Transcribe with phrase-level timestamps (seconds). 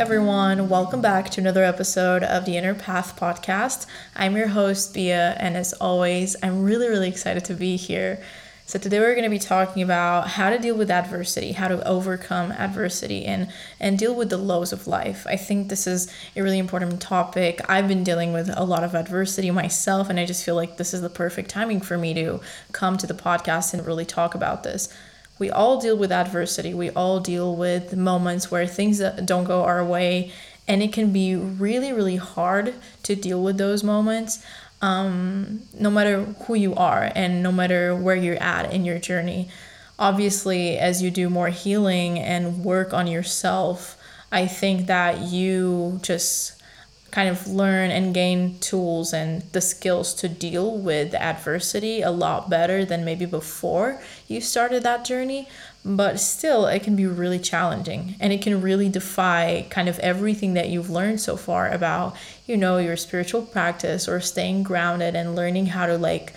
[0.00, 0.70] everyone.
[0.70, 3.84] Welcome back to another episode of the Inner Path podcast.
[4.16, 8.18] I'm your host, Bea, and as always, I'm really, really excited to be here.
[8.64, 11.86] So, today we're going to be talking about how to deal with adversity, how to
[11.86, 15.26] overcome adversity, and, and deal with the lows of life.
[15.28, 17.60] I think this is a really important topic.
[17.68, 20.94] I've been dealing with a lot of adversity myself, and I just feel like this
[20.94, 22.40] is the perfect timing for me to
[22.72, 24.88] come to the podcast and really talk about this
[25.40, 26.74] we all deal with adversity.
[26.74, 30.30] We all deal with moments where things don't go our way,
[30.68, 34.44] and it can be really, really hard to deal with those moments.
[34.82, 39.50] Um, no matter who you are and no matter where you're at in your journey.
[39.98, 43.98] Obviously, as you do more healing and work on yourself,
[44.32, 46.59] I think that you just
[47.10, 52.48] kind of learn and gain tools and the skills to deal with adversity a lot
[52.48, 55.48] better than maybe before you started that journey.
[55.84, 60.54] But still, it can be really challenging and it can really defy kind of everything
[60.54, 65.34] that you've learned so far about, you know, your spiritual practice or staying grounded and
[65.34, 66.34] learning how to like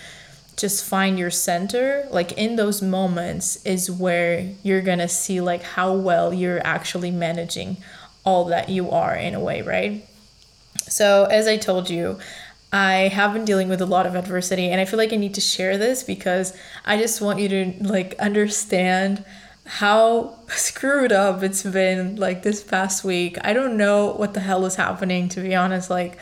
[0.56, 5.92] just find your center like in those moments is where you're gonna see like how
[5.92, 7.76] well you're actually managing
[8.24, 10.06] all that you are in a way right
[10.94, 12.20] so, as I told you,
[12.72, 15.34] I have been dealing with a lot of adversity and I feel like I need
[15.34, 16.56] to share this because
[16.86, 19.26] I just want you to like understand
[19.66, 23.40] how screwed up it's been like this past week.
[23.44, 26.20] I don't know what the hell is happening to be honest like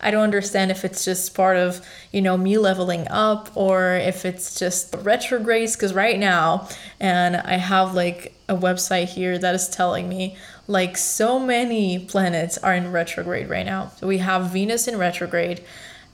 [0.00, 4.24] I don't understand if it's just part of, you know, me leveling up or if
[4.24, 6.68] it's just retrogrades because right now
[7.00, 12.58] and I have like a website here that is telling me like so many planets
[12.58, 13.92] are in retrograde right now.
[13.96, 15.64] So we have Venus in retrograde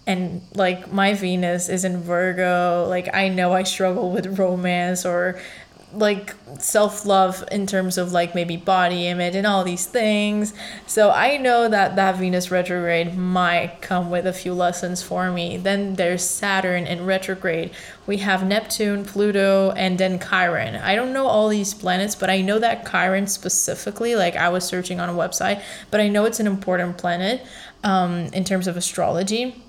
[0.07, 2.87] and like my Venus is in Virgo.
[2.89, 5.39] Like I know I struggle with romance or
[5.92, 10.53] like self love in terms of like maybe body image and all these things.
[10.86, 15.56] So I know that that Venus retrograde might come with a few lessons for me.
[15.56, 17.70] Then there's Saturn in retrograde.
[18.07, 20.77] We have Neptune, Pluto, and then Chiron.
[20.77, 24.64] I don't know all these planets, but I know that Chiron specifically, like I was
[24.64, 27.46] searching on a website, but I know it's an important planet
[27.83, 29.63] um, in terms of astrology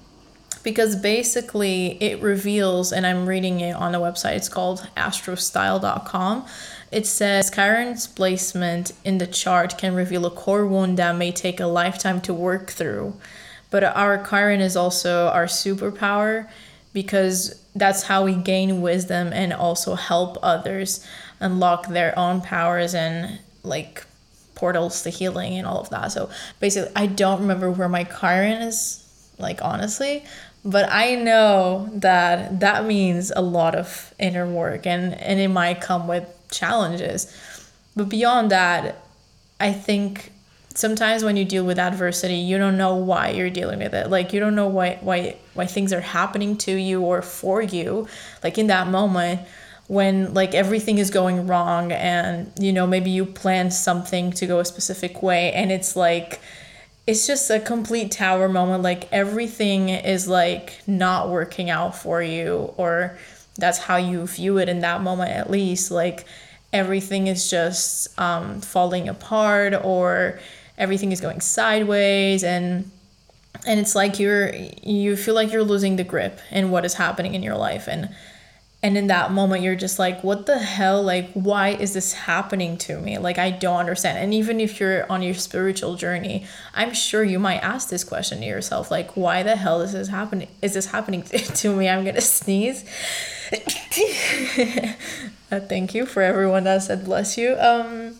[0.69, 6.45] because basically it reveals, and I'm reading it on the website, it's called astrostyle.com.
[6.91, 11.59] It says Chiron's placement in the chart can reveal a core wound that may take
[11.59, 13.15] a lifetime to work through.
[13.71, 16.47] But our Chiron is also our superpower
[16.93, 21.03] because that's how we gain wisdom and also help others
[21.39, 24.05] unlock their own powers and like
[24.53, 26.11] portals to healing and all of that.
[26.11, 29.03] So basically, I don't remember where my Chiron is,
[29.39, 30.25] like honestly,
[30.65, 35.81] but I know that that means a lot of inner work and, and it might
[35.81, 37.33] come with challenges.
[37.95, 39.01] But beyond that,
[39.59, 40.31] I think
[40.73, 44.09] sometimes when you deal with adversity, you don't know why you're dealing with it.
[44.09, 48.07] Like you don't know why why why things are happening to you or for you.
[48.43, 49.41] Like in that moment
[49.87, 54.59] when like everything is going wrong and you know maybe you plan something to go
[54.59, 56.39] a specific way and it's like
[57.09, 62.71] it's just a complete tower moment like everything is like not working out for you
[62.77, 63.17] or
[63.57, 66.25] that's how you view it in that moment at least like
[66.71, 70.39] everything is just um, falling apart or
[70.77, 72.91] everything is going sideways and
[73.65, 74.53] and it's like you're
[74.83, 78.15] you feel like you're losing the grip in what is happening in your life and
[78.81, 81.03] and in that moment you're just like what the hell?
[81.03, 83.17] Like why is this happening to me?
[83.17, 84.17] Like i don't understand.
[84.17, 88.39] And even if you're on your spiritual journey i'm sure you might ask this question
[88.39, 91.23] to yourself like why the hell is this happening is this happening
[91.61, 91.89] to me?
[91.89, 92.85] I'm gonna sneeze.
[95.51, 97.55] Uh, thank you for everyone that said bless you.
[97.57, 98.13] Um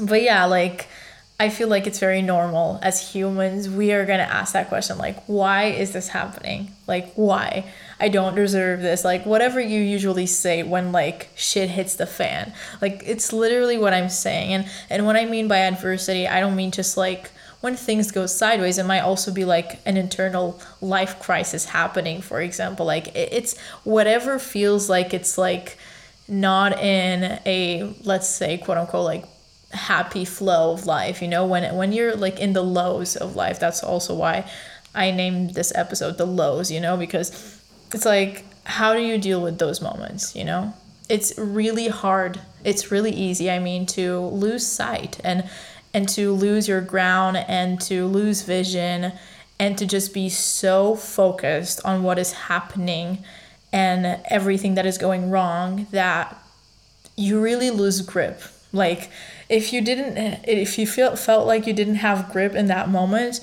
[0.00, 0.86] but yeah like
[1.40, 3.68] I feel like it's very normal as humans.
[3.68, 6.72] We are going to ask that question like, why is this happening?
[6.88, 7.70] Like, why?
[8.00, 9.04] I don't deserve this.
[9.04, 12.54] Like, whatever you usually say when like shit hits the fan.
[12.80, 14.52] Like, it's literally what I'm saying.
[14.52, 17.30] And, and what I mean by adversity, I don't mean just like
[17.60, 22.40] when things go sideways, it might also be like an internal life crisis happening, for
[22.40, 22.86] example.
[22.86, 25.76] Like, it's whatever feels like it's like
[26.26, 29.24] not in a, let's say, quote unquote, like
[29.72, 33.60] happy flow of life you know when when you're like in the lows of life
[33.60, 34.50] that's also why
[34.98, 37.60] i named this episode the lows you know because
[37.94, 40.74] it's like how do you deal with those moments you know?
[41.08, 42.38] It's really hard.
[42.64, 45.48] It's really easy i mean to lose sight and
[45.94, 49.12] and to lose your ground and to lose vision
[49.58, 53.24] and to just be so focused on what is happening
[53.72, 56.36] and everything that is going wrong that
[57.16, 58.40] you really lose grip.
[58.72, 59.10] Like
[59.48, 63.40] if you didn't if you feel felt like you didn't have grip in that moment,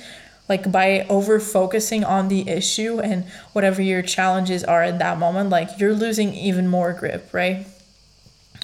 [0.47, 5.49] like by over focusing on the issue and whatever your challenges are in that moment,
[5.49, 7.65] like you're losing even more grip, right?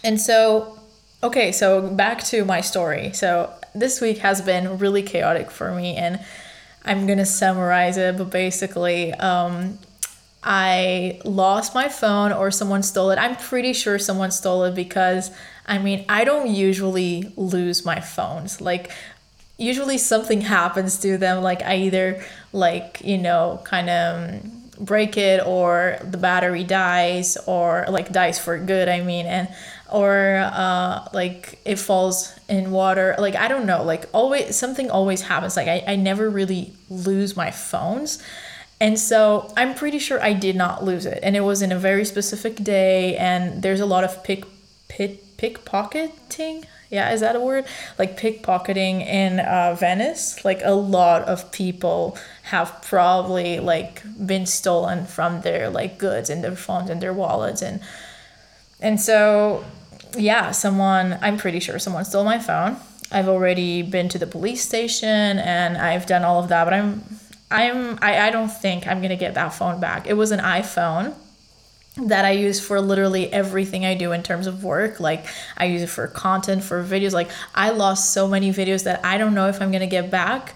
[0.03, 0.77] And so
[1.23, 3.11] okay, so back to my story.
[3.13, 6.19] So this week has been really chaotic for me and
[6.83, 9.77] I'm gonna summarize it, but basically, um,
[10.43, 13.17] I lost my phone or someone stole it.
[13.17, 15.29] I'm pretty sure someone stole it because
[15.67, 18.59] I mean, I don't usually lose my phones.
[18.59, 18.91] Like,
[19.61, 21.41] usually something happens to them.
[21.43, 27.85] Like, I either, like, you know, kind of break it or the battery dies or
[27.87, 29.25] like dies for good, I mean.
[29.27, 29.47] And
[29.91, 35.21] or uh, like it falls in water like i don't know like always something always
[35.21, 38.23] happens like I, I never really lose my phones
[38.79, 41.77] and so i'm pretty sure i did not lose it and it was in a
[41.77, 44.45] very specific day and there's a lot of pick
[44.87, 47.65] pit pickpocketing yeah is that a word
[47.97, 55.05] like pickpocketing in uh, venice like a lot of people have probably like been stolen
[55.05, 57.81] from their like goods and their phones and their wallets and
[58.81, 59.63] and so
[60.17, 62.77] yeah, someone, I'm pretty sure someone stole my phone.
[63.11, 67.03] I've already been to the police station and I've done all of that, but I'm,
[67.49, 70.07] I'm, I, I don't think I'm gonna get that phone back.
[70.07, 71.13] It was an iPhone
[71.97, 74.99] that I use for literally everything I do in terms of work.
[74.99, 75.25] Like
[75.57, 77.11] I use it for content, for videos.
[77.11, 80.55] Like I lost so many videos that I don't know if I'm gonna get back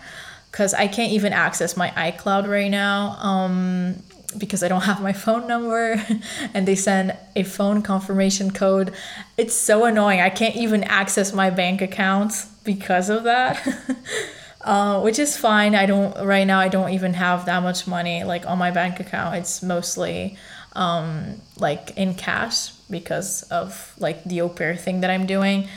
[0.51, 3.17] because I can't even access my iCloud right now.
[3.19, 4.01] Um,
[4.37, 6.03] because I don't have my phone number
[6.53, 8.93] and they send a phone confirmation code.
[9.37, 10.19] It's so annoying.
[10.19, 13.65] I can't even access my bank accounts because of that.
[14.65, 15.75] uh, which is fine.
[15.75, 18.99] I don't right now I don't even have that much money like on my bank
[18.99, 19.35] account.
[19.35, 20.37] It's mostly
[20.73, 25.69] um, like in cash because of like the au pair thing that I'm doing.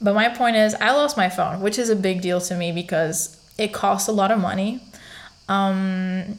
[0.00, 2.70] But my point is I lost my phone, which is a big deal to me
[2.70, 4.80] because it costs a lot of money.
[5.48, 6.38] Um,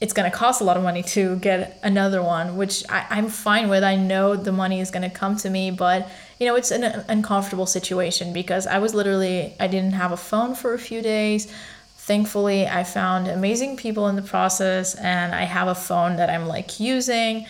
[0.00, 3.28] it's going to cost a lot of money to get another one, which I, I'm
[3.28, 3.84] fine with.
[3.84, 6.08] I know the money is going to come to me, but
[6.38, 10.54] you know, it's an uncomfortable situation because I was literally, I didn't have a phone
[10.54, 11.52] for a few days.
[11.96, 16.46] Thankfully, I found amazing people in the process, and I have a phone that I'm
[16.46, 17.46] like using,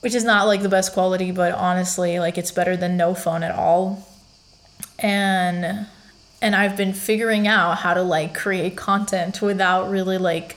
[0.00, 3.42] which is not like the best quality, but honestly, like it's better than no phone
[3.42, 4.08] at all.
[4.98, 5.86] And
[6.42, 10.56] and I've been figuring out how to like create content without really like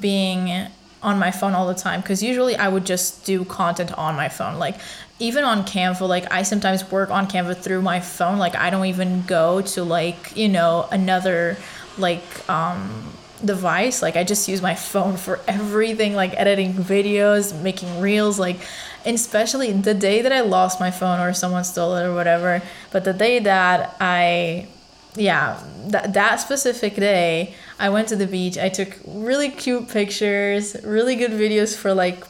[0.00, 0.68] being
[1.02, 4.28] on my phone all the time because usually I would just do content on my
[4.28, 4.58] phone.
[4.58, 4.76] Like
[5.18, 8.38] even on Canva, like I sometimes work on Canva through my phone.
[8.38, 11.56] Like I don't even go to like, you know, another
[11.98, 13.12] like um
[13.44, 14.02] device.
[14.02, 18.60] Like I just use my phone for everything, like editing videos, making reels, like
[19.04, 22.62] and especially the day that I lost my phone or someone stole it or whatever,
[22.92, 24.68] but the day that I
[25.14, 28.56] yeah, that that specific day, I went to the beach.
[28.56, 32.24] I took really cute pictures, really good videos for like,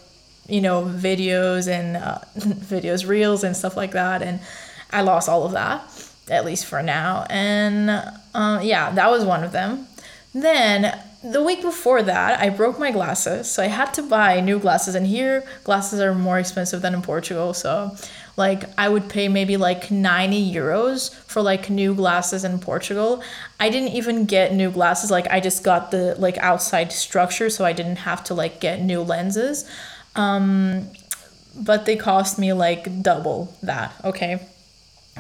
[0.49, 4.23] you know, videos and uh, videos, reels and stuff like that.
[4.23, 4.41] And
[4.91, 5.83] I lost all of that,
[6.31, 7.27] at least for now.
[7.31, 7.91] And
[8.35, 9.87] uh, yeah, that was one of them.
[10.35, 14.59] Then the week before that, I broke my glasses, so I had to buy new
[14.59, 14.95] glasses.
[14.95, 17.97] And here, glasses are more expensive than in Portugal, so
[18.37, 23.23] like I would pay maybe like 90 euros for like new glasses in Portugal.
[23.61, 27.65] I didn't even get new glasses, like I just got the like outside structure, so
[27.65, 29.69] I didn't have to like get new lenses.
[30.17, 30.89] Um,
[31.55, 34.47] but they cost me like double that, okay?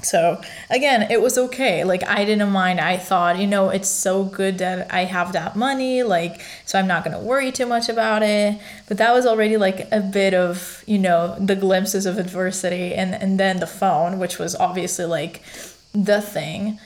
[0.01, 1.85] So again, it was okay.
[1.85, 2.81] Like I didn't mind.
[2.81, 6.87] I thought, you know, it's so good that I have that money, like so I'm
[6.87, 8.59] not going to worry too much about it.
[8.89, 13.15] But that was already like a bit of, you know, the glimpses of adversity and
[13.15, 15.43] and then the phone, which was obviously like
[15.95, 16.79] the thing.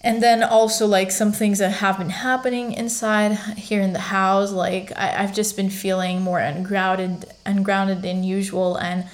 [0.00, 4.50] And then also like some things that have been happening inside here in the house,
[4.50, 9.04] like I, I've just been feeling more ungrounded ungrounded than usual and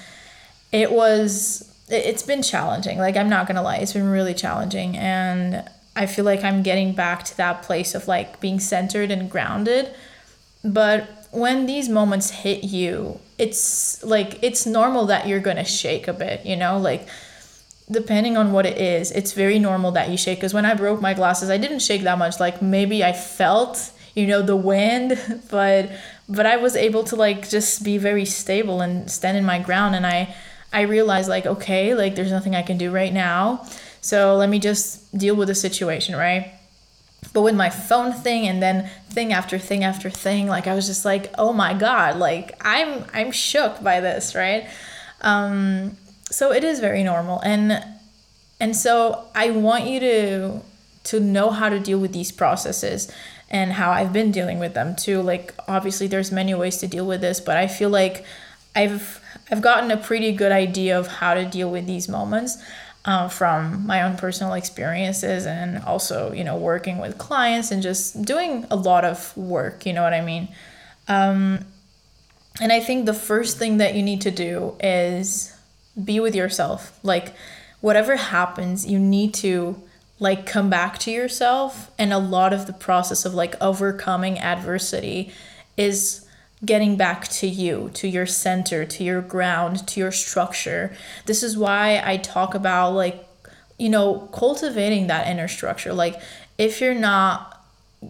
[0.71, 2.97] it was it's been challenging.
[2.97, 6.93] Like I'm not gonna lie, it's been really challenging, and I feel like I'm getting
[6.93, 9.93] back to that place of like being centered and grounded.
[10.63, 16.13] But when these moments hit you, it's like it's normal that you're gonna shake a
[16.13, 17.07] bit, you know, like
[17.91, 20.37] depending on what it is, it's very normal that you shake.
[20.37, 22.39] Because when I broke my glasses, I didn't shake that much.
[22.39, 25.89] Like maybe I felt, you know, the wind, but
[26.27, 29.95] but I was able to like just be very stable and stand in my ground,
[29.95, 30.35] and I
[30.71, 33.65] I realized like okay, like there's nothing I can do right now.
[34.01, 36.53] So let me just deal with the situation, right?
[37.33, 40.87] But with my phone thing and then thing after thing after thing, like I was
[40.87, 44.67] just like, "Oh my god, like I'm I'm shook by this, right?"
[45.21, 45.97] Um
[46.31, 47.83] so it is very normal and
[48.59, 50.61] and so I want you to
[51.05, 53.11] to know how to deal with these processes
[53.49, 55.21] and how I've been dealing with them too.
[55.21, 58.23] Like obviously there's many ways to deal with this, but I feel like
[58.75, 62.57] I've I've gotten a pretty good idea of how to deal with these moments
[63.05, 68.21] uh, from my own personal experiences and also you know working with clients and just
[68.23, 69.85] doing a lot of work.
[69.85, 70.49] You know what I mean?
[71.07, 71.65] Um,
[72.61, 75.55] and I think the first thing that you need to do is
[76.01, 76.99] be with yourself.
[77.03, 77.33] Like
[77.81, 79.81] whatever happens, you need to
[80.19, 85.31] like come back to yourself and a lot of the process of like overcoming adversity
[85.77, 86.25] is
[86.65, 90.93] getting back to you, to your center, to your ground, to your structure.
[91.25, 93.25] This is why I talk about like
[93.79, 95.93] you know, cultivating that inner structure.
[95.93, 96.21] Like
[96.57, 97.55] if you're not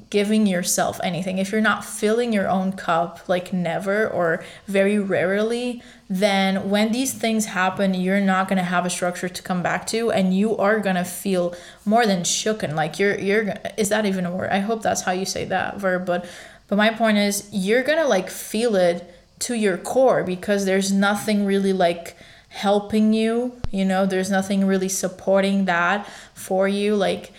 [0.10, 5.82] giving yourself anything, if you're not filling your own cup, like never or very rarely,
[6.10, 10.12] then when these things happen, you're not gonna have a structure to come back to,
[10.12, 12.74] and you are gonna feel more than shooken.
[12.76, 14.50] Like you're you're is that even a word?
[14.52, 16.06] I hope that's how you say that verb.
[16.06, 16.26] But
[16.70, 21.46] but my point is, you're gonna like feel it to your core because there's nothing
[21.46, 22.16] really like
[22.50, 23.60] helping you.
[23.72, 26.96] You know, there's nothing really supporting that for you.
[26.96, 27.32] Like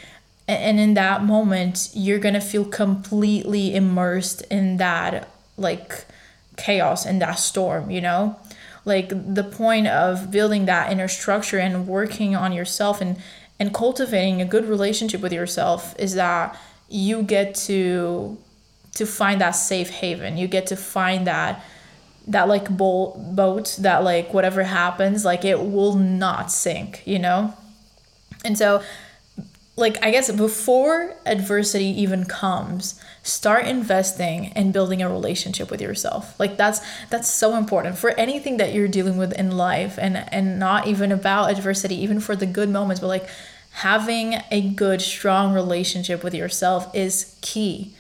[0.51, 6.05] and in that moment you're gonna feel completely immersed in that like
[6.57, 8.37] chaos and that storm you know
[8.85, 13.17] like the point of building that inner structure and working on yourself and
[13.59, 16.59] and cultivating a good relationship with yourself is that
[16.89, 18.37] you get to
[18.95, 21.65] to find that safe haven you get to find that
[22.27, 27.55] that like boat boat that like whatever happens like it will not sink you know
[28.45, 28.83] and so
[29.81, 36.39] like I guess before adversity even comes, start investing and building a relationship with yourself.
[36.39, 40.59] Like that's that's so important for anything that you're dealing with in life and and
[40.59, 43.29] not even about adversity, even for the good moments, but like
[43.73, 47.95] having a good strong relationship with yourself is key.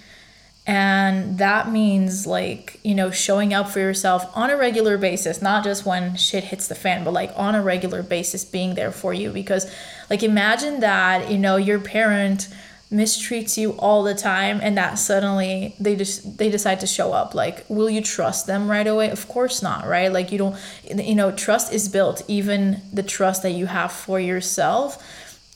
[0.70, 5.64] And that means like, you know, showing up for yourself on a regular basis, not
[5.64, 9.12] just when shit hits the fan, but like on a regular basis being there for
[9.12, 9.32] you.
[9.32, 9.68] Because
[10.08, 12.46] like imagine that, you know, your parent
[12.92, 17.34] mistreats you all the time and that suddenly they just they decide to show up.
[17.34, 19.10] Like will you trust them right away?
[19.10, 20.12] Of course not right?
[20.12, 22.22] Like you don't you know trust is built.
[22.28, 25.04] Even the trust that you have for yourself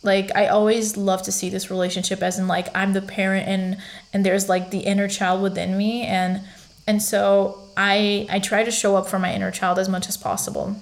[0.05, 3.77] like i always love to see this relationship as in like i'm the parent and
[4.13, 6.03] and there's like the inner child within me.
[6.03, 6.41] And
[6.87, 10.17] and so i i try to show up for my inner child as much as
[10.17, 10.77] possible.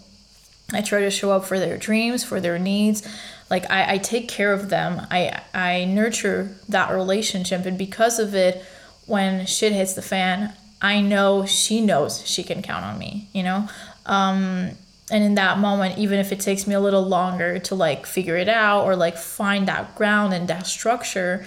[0.75, 3.07] I try to show up for their dreams for their needs.
[3.51, 5.07] Like I, I take care of them.
[5.11, 7.65] I i nurture that relationship.
[7.67, 8.65] And because of it
[9.07, 13.43] when shit hits the fan i know she knows she can count on me you
[13.43, 13.69] know?
[14.07, 14.73] Um
[15.13, 18.37] and in that moment even if it takes me a little longer to like figure
[18.37, 21.47] it out or like find that ground and that structure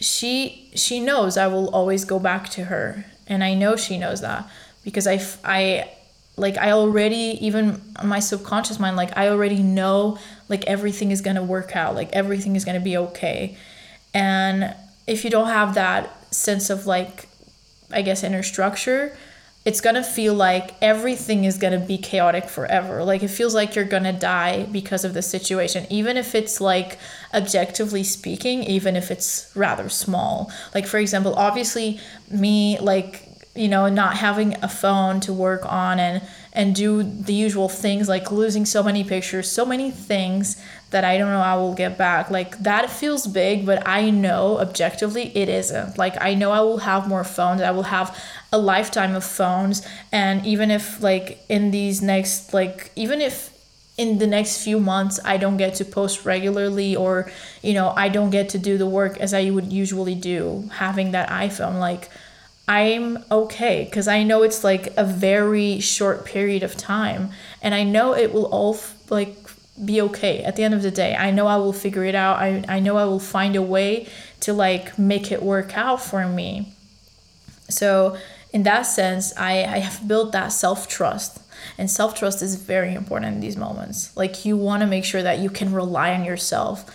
[0.00, 3.04] she she knows i will always go back to her.
[3.28, 4.50] And i know she knows that
[4.82, 5.88] because i i
[6.36, 10.18] like i already even my subconscious mind like i already know
[10.48, 13.56] like everything is to work out like everything is to be okay.
[14.12, 14.74] And
[15.06, 17.28] if you don't have that sense of like
[17.92, 19.16] i guess inner structure
[19.64, 23.04] it's gonna feel like everything is gonna be chaotic forever.
[23.04, 26.98] Like it feels like you're gonna die because of the situation, even if it's like
[27.34, 30.50] objectively speaking, even if it's rather small.
[30.74, 32.00] Like, for example, obviously,
[32.30, 37.32] me, like, you know, not having a phone to work on and and do the
[37.32, 41.54] usual things like losing so many pictures, so many things that I don't know I
[41.54, 42.30] will get back.
[42.30, 45.96] Like that feels big, but I know objectively it isn't.
[45.96, 47.60] Like I know I will have more phones.
[47.60, 48.16] I will have
[48.52, 53.56] a lifetime of phones and even if like in these next like even if
[53.96, 57.30] in the next few months I don't get to post regularly or
[57.62, 61.12] you know I don't get to do the work as I would usually do having
[61.12, 62.08] that iPhone like
[62.70, 67.82] I'm okay because I know it's like a very short period of time and I
[67.82, 69.36] know it will all like
[69.84, 71.16] be okay at the end of the day.
[71.16, 72.36] I know I will figure it out.
[72.36, 74.06] I, I know I will find a way
[74.42, 76.72] to like make it work out for me.
[77.68, 78.16] So
[78.52, 81.40] in that sense, I, I have built that self trust.
[81.76, 84.16] And self trust is very important in these moments.
[84.16, 86.88] Like you want to make sure that you can rely on yourself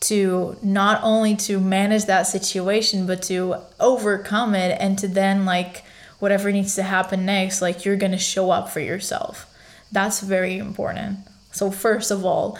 [0.00, 5.84] to not only to manage that situation but to overcome it and to then like
[6.18, 9.46] whatever needs to happen next like you're going to show up for yourself.
[9.92, 11.18] That's very important.
[11.52, 12.58] So first of all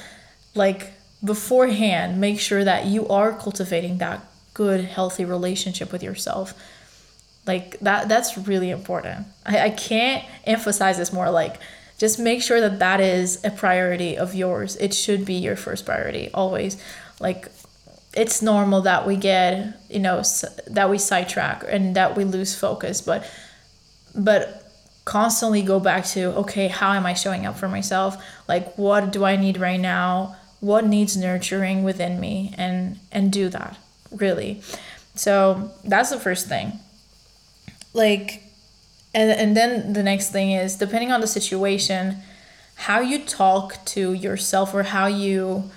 [0.54, 0.92] like
[1.24, 6.52] beforehand make sure that you are cultivating that good healthy relationship with yourself.
[7.46, 9.26] Like that that's really important.
[9.46, 11.56] I, I can't emphasize this more like
[11.96, 14.76] just make sure that that is a priority of yours.
[14.76, 16.82] It should be your first priority always
[17.20, 17.48] like
[18.14, 20.22] it's normal that we get you know
[20.66, 23.24] that we sidetrack and that we lose focus but
[24.16, 24.60] but
[25.04, 28.16] constantly go back to okay how am i showing up for myself?
[28.48, 30.36] Like what do i need right now?
[30.60, 32.54] What needs nurturing within me?
[32.56, 33.76] And and do that
[34.10, 34.62] really.
[35.14, 36.78] So that's the first thing.
[37.92, 38.44] Like
[39.14, 42.18] and and then the next thing is depending on the situation
[42.86, 45.70] how you talk to yourself or how you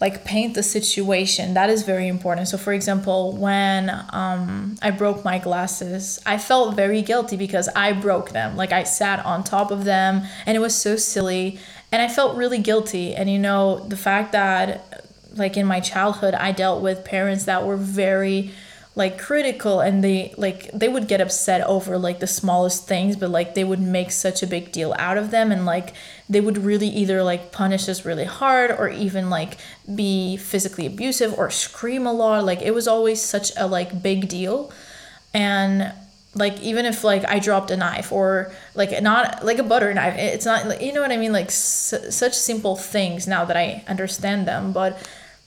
[0.00, 2.48] like paint the situation that is very important.
[2.48, 7.92] So for example when um, i broke my glasses i felt very guilty because i
[7.92, 8.56] broke them.
[8.56, 11.58] Like i sat on top of them and it was so silly
[11.92, 13.14] and i felt really guilty.
[13.14, 15.04] And you know the fact that
[15.36, 18.52] like in my childhood i dealt with parents that were very
[18.96, 23.28] like critical and they like they would get upset over like the smallest things but
[23.28, 25.94] like they would make such a big deal out of them and like
[26.28, 29.58] they would really either like punish us really hard or even like
[29.94, 32.44] be physically abusive or scream a lot.
[32.44, 34.72] Like it was always such a like big deal.
[35.34, 35.92] And
[36.36, 40.14] like even if like i dropped a knife or like not like a butter knife
[40.18, 41.32] it's not you know what i mean?
[41.32, 44.98] Like s- such simple things now that i understand them but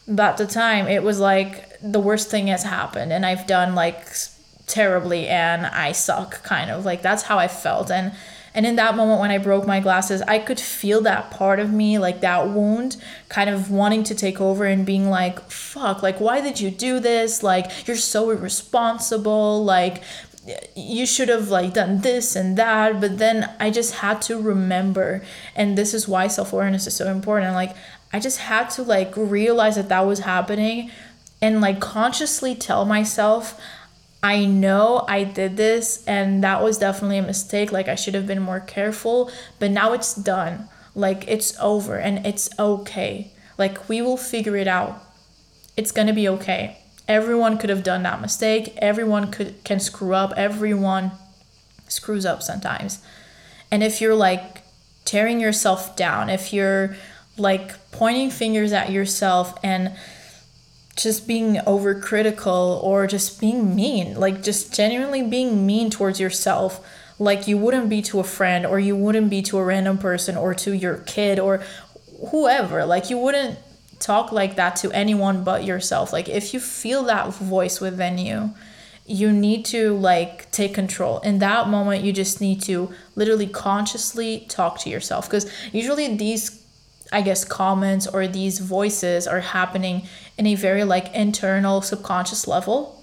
[0.08, 3.76] but at the time it was like the worst thing has happened and I've done
[3.76, 4.08] like
[4.68, 6.86] terribly and I suck kind of.
[6.86, 7.90] Like that's how I felt.
[7.92, 8.14] And
[8.54, 11.72] and in that moment when I broke my glasses I could feel that part of
[11.72, 12.98] me like that wound
[13.30, 17.00] kind of wanting to take over and being like fuck like why did you do
[17.00, 17.44] this?
[17.44, 19.64] Like you're so irresponsible.
[19.64, 20.04] Like
[20.76, 23.00] you should have like done this and that.
[23.02, 25.24] But then i just had to remember
[25.56, 27.54] and this is why self-awareness is so important.
[27.54, 27.76] Like
[28.14, 30.90] i just had to like realize that that was happening
[31.42, 33.60] and like consciously tell myself
[34.24, 37.72] I know I did this and that was definitely a mistake.
[37.72, 40.70] Like I should have been more careful, but now it's done.
[40.96, 43.32] Like it's over and it's okay.
[43.58, 45.04] Like we will figure it out.
[45.76, 46.80] It's to be okay.
[47.08, 48.74] Everyone could have done that mistake.
[48.78, 50.34] Everyone could can screw up.
[50.36, 51.12] Everyone
[51.88, 53.00] screws up sometimes.
[53.72, 54.64] And if you're like
[55.06, 56.96] tearing yourself down, if you're
[57.38, 59.96] like pointing fingers at yourself and
[60.96, 66.86] just being overcritical or just being mean, like just genuinely being mean towards yourself,
[67.20, 70.36] like you wouldn't be to a friend or you wouldn't be to a random person
[70.36, 71.64] or to your kid or
[72.32, 72.86] whoever.
[72.86, 73.60] Like you wouldn't
[74.00, 76.12] talk like that to anyone but yourself.
[76.12, 78.54] Like if you feel that voice within you,
[79.06, 81.20] you need to like take control.
[81.20, 86.57] In that moment, you just need to literally consciously talk to yourself because usually these
[87.12, 92.94] I guess comments or these voices are happening in a very like internal subconscious level.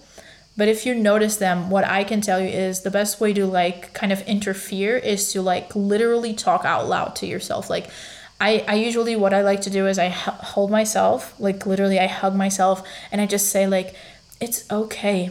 [0.56, 3.46] But if you notice them, what I can tell you is the best way to
[3.46, 7.68] like kind of interfere is to like literally talk out loud to yourself.
[7.68, 7.88] Like
[8.40, 12.06] I, I usually what I like to do is I hold myself, like literally I
[12.06, 13.96] hug myself and I just say like
[14.40, 15.30] it's okay.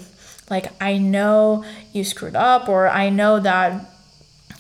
[0.50, 3.93] Like I know you screwed up or I know that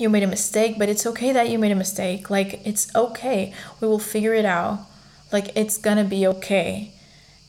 [0.04, 2.30] you made a mistake, but it's okay that you made a mistake.
[2.30, 3.54] Like it's okay.
[3.80, 4.86] We will figure it out.
[5.32, 6.94] Like it's to be okay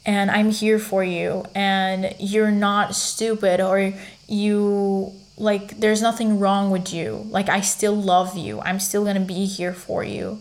[0.07, 3.95] and I'm here for you and you're not stupid or
[4.29, 7.27] you like there's nothing wrong with you.
[7.31, 8.61] Like I still love you.
[8.61, 10.41] I'm still to be here for you.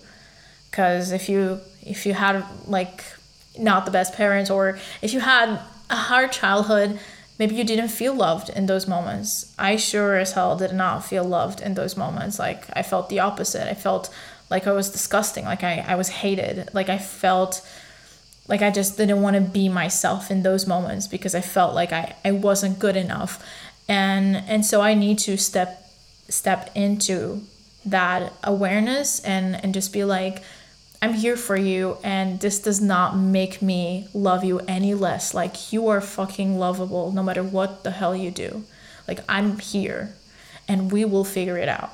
[0.72, 3.04] Cuz if you if you had like
[3.58, 7.00] not the best parents or if you had a hard childhood,
[7.40, 9.54] maybe you didn't feel loved in those moments.
[9.58, 12.40] I sure as hell did not feel loved in those moments.
[12.40, 13.70] Like I felt the opposite.
[13.70, 14.14] I felt
[14.50, 17.68] like I was disgusting, like I, I was hated, like I felt
[18.48, 21.94] like I just didn't want to be myself in those moments because I felt like
[21.94, 23.44] I, I wasn't good enough.
[23.88, 25.90] And and so I need to step
[26.30, 27.42] step into
[27.86, 30.44] that awareness and and just be like
[31.04, 35.34] I'm here for you and this does not make me love you any less.
[35.34, 38.64] Like you are fucking lovable no matter what the hell you do.
[39.06, 40.14] Like I'm here
[40.66, 41.90] and we will figure it out.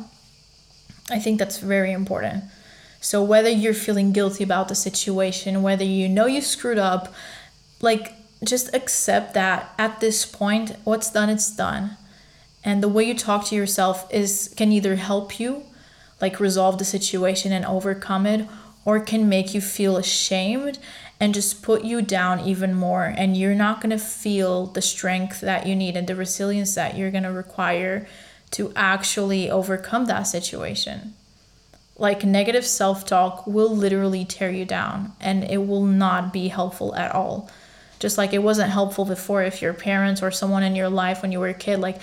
[1.09, 2.43] I think that's very important.
[3.01, 7.11] So whether you're feeling guilty about the situation, whether you know you screwed up,
[7.81, 11.97] like just accept that at this point, what's done, it's done.
[12.63, 15.63] And the way you talk to yourself is can either help you
[16.21, 18.47] like resolve the situation and overcome it
[18.85, 20.79] or can make you feel ashamed
[21.19, 25.41] and just put you down even more and you're not going to feel the strength
[25.41, 28.07] that you need and the resilience that you're going to require
[28.51, 31.13] to actually overcome that situation
[31.99, 36.95] like negative self talk will literally tear you down and it will not be helpful
[36.95, 37.49] at all.
[37.99, 41.33] Just like it wasn't helpful before if your parents or someone in your life when
[41.33, 41.99] you were a kid, like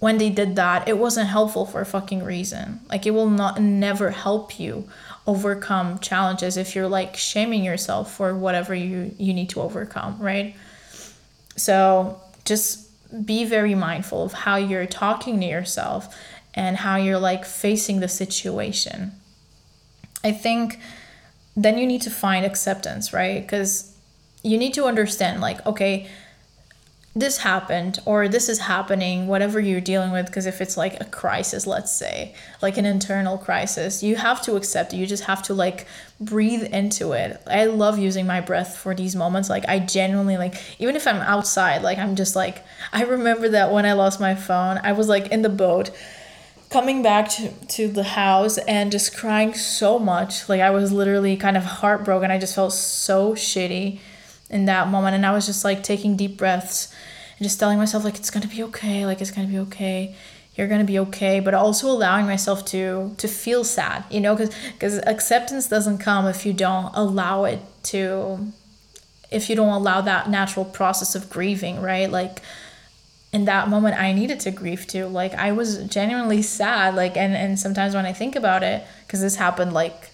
[0.00, 2.80] when they did that, it wasn't helpful for a fucking reason.
[2.90, 4.88] Like it will not never help you
[5.26, 10.54] overcome challenges if you're like shaming yourself for whatever you you need to overcome, right?
[11.56, 12.86] So, just
[13.24, 16.14] be very mindful of how you're talking to yourself
[16.54, 19.12] and how you're like facing the situation.
[20.24, 20.80] I think
[21.56, 23.40] then you need to find acceptance, right?
[23.40, 23.96] Because
[24.42, 26.08] you need to understand, like, okay,
[27.16, 30.26] this happened or this is happening, whatever you're dealing with.
[30.26, 34.54] Because if it's like a crisis, let's say, like an internal crisis, you have to
[34.54, 34.98] accept it.
[34.98, 35.86] You just have to like
[36.20, 37.40] breathe into it.
[37.46, 39.48] I love using my breath for these moments.
[39.48, 43.72] Like, I genuinely, like, even if I'm outside, like, I'm just like, I remember that
[43.72, 45.90] when I lost my phone, I was like in the boat
[46.68, 50.50] coming back to, to the house and just crying so much.
[50.50, 52.30] Like I was literally kind of heartbroken.
[52.30, 54.00] I just felt so shitty
[54.50, 55.14] in that moment.
[55.14, 56.92] And I was just like taking deep breaths
[57.38, 60.14] and just telling myself like it's gonna be okay, like it's gonna be okay.
[60.54, 64.54] You're gonna be okay, but also allowing myself to to feel sad, you know, because
[64.72, 68.52] because acceptance doesn't come if you don't allow it to,
[69.30, 72.10] if you don't allow that natural process of grieving, right?
[72.10, 72.40] Like
[73.32, 77.34] in that moment i needed to grieve too like i was genuinely sad like and
[77.34, 80.10] and sometimes when i think about it because this happened like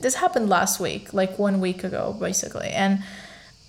[0.00, 3.02] this happened last week like one week ago basically and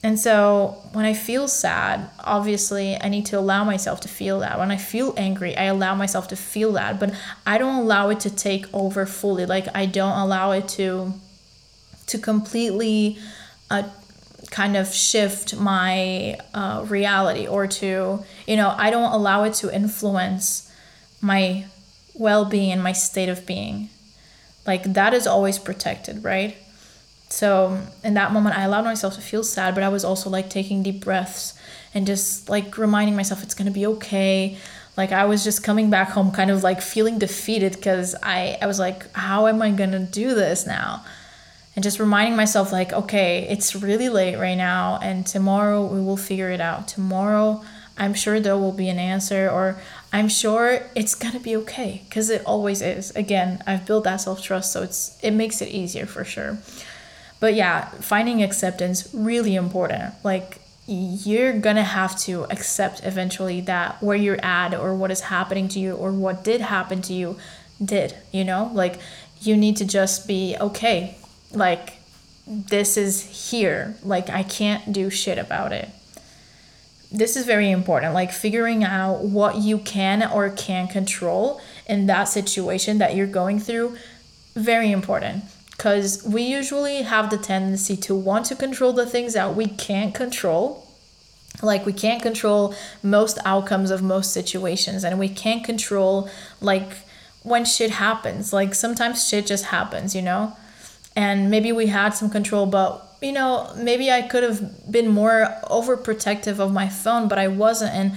[0.06, 4.60] and so when i feel sad obviously i need to allow myself to feel that
[4.60, 7.13] when i feel angry i allow myself to feel that but
[7.46, 11.12] i don't allow it to take over fully like i don't allow it to
[12.08, 13.18] to completely
[13.72, 13.84] uh,
[14.52, 19.74] kind of shift my uh, reality or to, you know, I don't allow it to
[19.74, 20.72] influence
[21.22, 21.65] my
[22.13, 23.89] well being and my state of being.
[24.65, 26.56] Like that is always protected, right?
[27.36, 30.50] So in that moment, I allowed myself to feel sad, but I was also like
[30.50, 31.54] taking deep breaths
[31.93, 34.58] and just like reminding myself it's gonna be okay.
[34.95, 38.67] Like I was just coming back home, kind of like feeling defeated because I, I
[38.67, 41.04] was like, how am I gonna do this now?
[41.76, 46.15] and just reminding myself like okay it's really late right now and tomorrow we will
[46.15, 47.62] figure it out tomorrow
[47.98, 49.78] i'm sure there will be an answer or
[50.13, 54.71] i'm sure it's gonna be okay because it always is again i've built that self-trust
[54.71, 56.58] so it's it makes it easier for sure
[57.39, 60.13] but yeah finding acceptance really important.
[60.24, 65.67] Like you're gonna have to accept eventually that where you're at or what is happening
[65.69, 67.38] to you or what did happen to you
[67.84, 68.71] did you know?
[68.74, 69.00] Like
[69.41, 71.17] you need to just be okay
[71.52, 71.93] like
[72.48, 73.95] this is here.
[74.04, 75.89] Like i can't do shit about it.
[77.12, 78.13] This is very important.
[78.13, 83.60] Like figuring out what you can or can't control in that situation that you're going
[83.60, 83.98] through
[84.56, 85.43] very important
[85.76, 90.14] because we usually have the tendency to want to control the things that we can't
[90.14, 90.88] control.
[91.62, 96.30] Like we can't control most outcomes of most situations and we can't control
[96.62, 96.94] like
[97.44, 98.54] when shit happens.
[98.54, 100.56] Like sometimes shit just happens you know?
[101.16, 105.48] And maybe we had some control but you know maybe i could have been more
[105.64, 107.94] overprotective of my phone but i wasn't.
[107.94, 108.12] And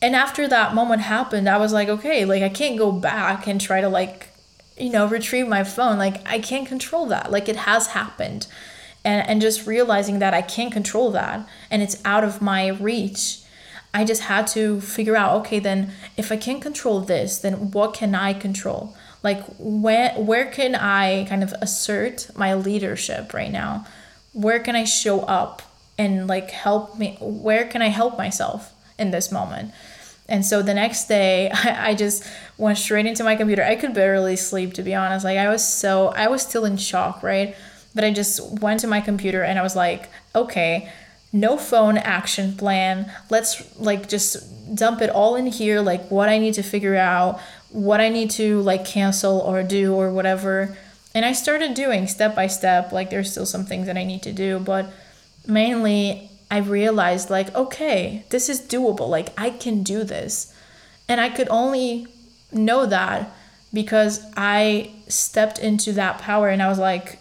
[0.00, 3.60] and after that moment happened i was like okay like i can't go back and
[3.60, 4.27] try to like
[4.80, 7.30] you know retrieve my phone like i can't control that.
[7.30, 8.46] Like it has happened.
[9.04, 13.40] And and just realizing that i can't control that and it's out of my reach
[13.94, 17.94] i just had to figure out okay then if i can't control this then what
[17.94, 18.96] can i control?
[19.22, 23.86] Like where where can i kind of assert my leadership right now?
[24.32, 25.62] Where can i show up
[25.98, 29.72] and like help me where can i help myself in this moment
[30.28, 32.24] and so the next day I, I just
[32.56, 35.66] went straight into my computer i could barely sleep to be honest like i was
[35.66, 37.56] so i was still in shock right
[37.94, 40.90] but i just went to my computer and i was like okay
[41.32, 44.36] no phone action plan let's like just
[44.74, 48.30] dump it all in here like what i need to figure out what I need
[48.32, 50.76] to like cancel or do or whatever.
[51.14, 52.92] And I started doing step by step.
[52.92, 54.90] Like there's still some things that I need to do, but
[55.46, 59.08] mainly I realized like, okay, this is doable.
[59.08, 60.54] Like I can do this.
[61.08, 62.06] And I could only
[62.52, 63.34] know that
[63.72, 67.18] because I stepped into that power and I was like,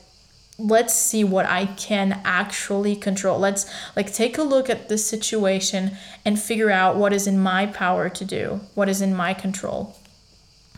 [0.57, 3.37] let's see what I can actually control.
[3.37, 7.67] Let's like take a look at this situation and figure out what is in my
[7.67, 9.95] power to do, what is in my control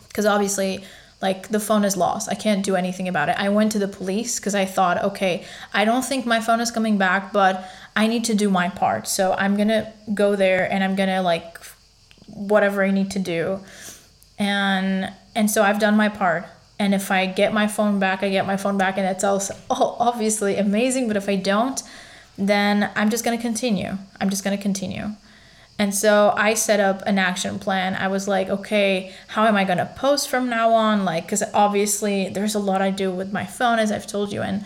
[0.09, 0.83] because obviously
[1.21, 3.87] like the phone is lost i can't do anything about it i went to the
[3.87, 8.07] police because i thought okay i don't think my phone is coming back but i
[8.07, 11.59] need to do my part so i'm gonna go there and i'm gonna like
[12.27, 13.59] whatever i need to do
[14.37, 16.45] and and so i've done my part
[16.77, 19.53] and if i get my phone back i get my phone back and it's also
[19.69, 21.81] obviously amazing but if i don't
[22.37, 25.09] then i'm just gonna continue i'm just gonna continue
[25.79, 27.95] And so I set up an action plan.
[27.95, 31.05] I was like, okay, how am I going to post from now on?
[31.05, 34.41] Like, because obviously there's a lot I do with my phone, as I've told you.
[34.41, 34.65] And,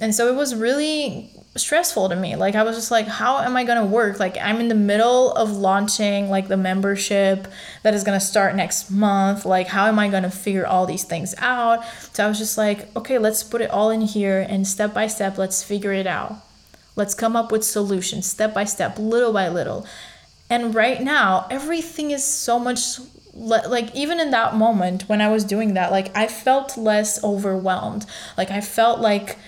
[0.00, 2.36] and so it was really stressful to me.
[2.36, 4.20] Like, I was just like, how am I to work?
[4.20, 7.48] Like, I'm in the middle of launching like the membership
[7.82, 9.44] that is to start next month.
[9.44, 11.84] Like, how am I to figure all these things out?
[12.12, 15.06] So I was just like, okay, let's put it all in here and step by
[15.06, 16.36] step, let's figure it out.
[16.96, 19.86] Let's come up with solutions step by step, little by little.
[20.50, 22.98] And right now, everything is so much
[23.38, 28.04] like even in that moment when I was doing that, like I felt less overwhelmed.
[28.36, 29.38] Like I felt like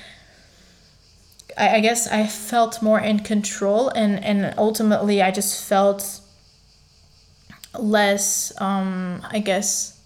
[1.61, 6.21] I, I guess I felt more in control and and ultimately I just felt
[7.79, 10.01] less um I guess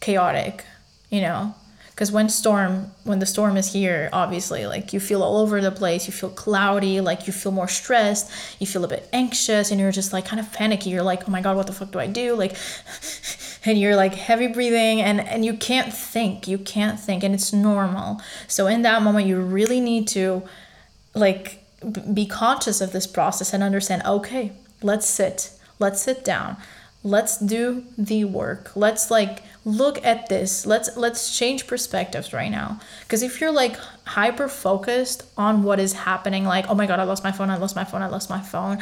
[0.00, 0.64] chaotic,
[1.08, 1.54] you know?
[1.90, 5.70] Because when storm when the storm is here obviously like you feel all over the
[5.70, 9.78] place you feel cloudy like you feel more stressed you feel a bit anxious and
[9.78, 10.90] you're just like kind of panicky.
[10.90, 12.34] You're like oh my god what the fuck do i do?
[12.34, 12.54] Like
[13.64, 17.52] and you're like heavy breathing and and you can't think you can't think and it's
[17.52, 18.20] normal.
[18.48, 20.42] So in that moment you really need to
[21.14, 21.64] like
[22.12, 26.56] be conscious of this process and understand okay let's sit let's sit down
[27.02, 32.80] let's do the work let's like look at this let's let's change perspectives right now.
[33.02, 37.04] Because if you're like hyper focused on what is happening like oh my god i
[37.04, 38.78] lost my phone i lost my phone i lost my phone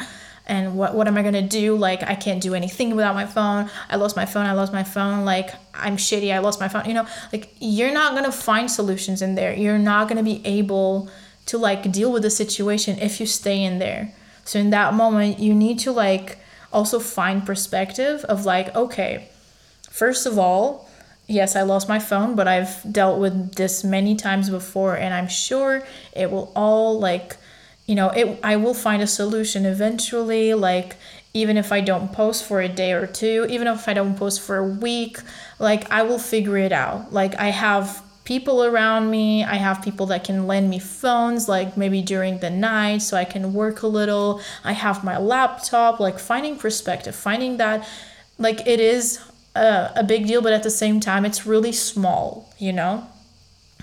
[0.47, 1.75] and what, what am i going to do?
[1.75, 4.83] Like i can't do anything without my phone i lost my phone i lost my
[4.83, 7.07] phone like i'm shitty i lost my phone you know?
[7.33, 9.53] Like you're not going to find solutions in there.
[9.53, 11.09] You're not going to be able
[11.49, 14.11] to like deal with the situation if you stay in there
[14.49, 16.39] so in that moment you need to like
[16.71, 19.29] also find perspective of like, okay,
[19.89, 20.89] first of all,
[21.27, 25.27] yes, I lost my phone, but I've dealt with this many times before and I'm
[25.27, 25.83] sure
[26.15, 27.37] it will all like,
[27.85, 30.95] you know, it I will find a solution eventually like
[31.33, 34.41] even if I don't post for a day or two, even if I don't post
[34.41, 35.19] for a week,
[35.59, 37.13] like I will figure it out.
[37.13, 39.43] Like I have people around me.
[39.43, 43.25] I have people that can lend me phones, like maybe during the night, so I
[43.25, 44.39] can work a little.
[44.63, 47.89] I have my laptop, like finding perspective, finding that,
[48.37, 49.19] like, it is
[49.55, 53.07] a, a big deal, but at the same time, it's really small, you know?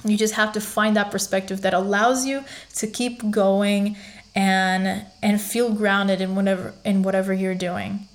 [0.05, 2.45] You just have to find that perspective that allows you
[2.77, 3.97] to keep going
[4.37, 8.07] and and feel grounded in whatever in whatever you're doing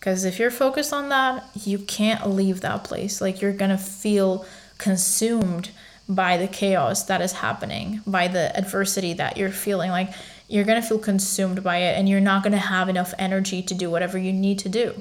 [0.00, 4.44] because if you're focused on that you can't leave that place like you're gonna feel
[4.78, 5.70] consumed
[6.08, 9.90] by the chaos that is happening, by the adversity that you're feeling.
[9.90, 10.12] Like
[10.48, 13.62] you're going to feel consumed by it and you're not going to have enough energy
[13.62, 14.94] to do whatever you need to do.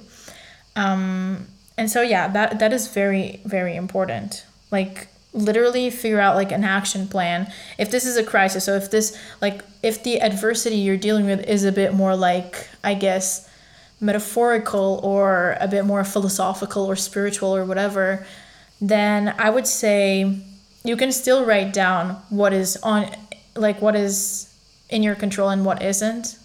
[0.75, 4.45] Um, and so, yeah, that, that is very, very important.
[4.71, 8.89] Like, literally figure out like an action plan if this is a crisis so if
[8.89, 13.47] this like if the adversity you're dealing with is a bit more like i guess
[13.99, 18.25] metaphorical or a bit more philosophical or spiritual or whatever
[18.81, 20.39] then I would say
[20.87, 23.09] you can still write down what is on,
[23.55, 24.53] like what is
[24.89, 26.39] in your control and what isn't.